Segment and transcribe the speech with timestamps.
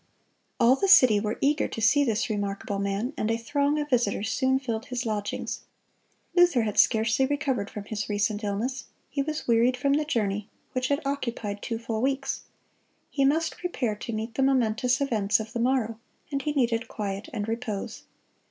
[0.59, 4.31] All the city were eager to see this remarkable man, and a throng of visitors
[4.31, 5.61] soon filled his lodgings.
[6.35, 10.87] Luther had scarcely recovered from his recent illness; he was wearied from the journey, which
[10.87, 12.45] had occupied two full weeks;
[13.11, 15.99] he must prepare to meet the momentous events of the morrow,
[16.31, 18.05] and he needed quiet and repose.